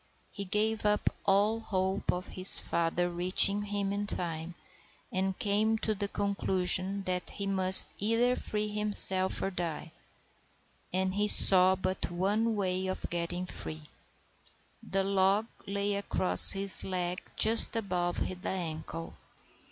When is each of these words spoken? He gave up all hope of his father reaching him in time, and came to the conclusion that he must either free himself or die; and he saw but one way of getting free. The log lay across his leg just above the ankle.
He 0.31 0.45
gave 0.45 0.83
up 0.83 1.11
all 1.27 1.59
hope 1.59 2.11
of 2.11 2.25
his 2.29 2.59
father 2.59 3.07
reaching 3.07 3.61
him 3.61 3.93
in 3.93 4.07
time, 4.07 4.55
and 5.11 5.37
came 5.37 5.77
to 5.77 5.93
the 5.93 6.07
conclusion 6.07 7.03
that 7.03 7.29
he 7.29 7.45
must 7.45 7.93
either 7.99 8.35
free 8.35 8.67
himself 8.67 9.43
or 9.43 9.51
die; 9.51 9.91
and 10.91 11.13
he 11.13 11.27
saw 11.27 11.75
but 11.75 12.09
one 12.09 12.55
way 12.55 12.87
of 12.87 13.11
getting 13.11 13.45
free. 13.45 13.83
The 14.81 15.03
log 15.03 15.45
lay 15.67 15.93
across 15.93 16.53
his 16.53 16.83
leg 16.83 17.21
just 17.35 17.75
above 17.75 18.21
the 18.41 18.49
ankle. 18.49 19.13